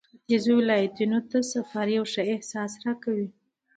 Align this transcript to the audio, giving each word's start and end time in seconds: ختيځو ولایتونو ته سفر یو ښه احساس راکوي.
ختيځو 0.19 0.53
ولایتونو 0.59 1.19
ته 1.29 1.37
سفر 1.53 1.85
یو 1.97 2.03
ښه 2.13 2.23
احساس 2.33 2.71
راکوي. 2.83 3.27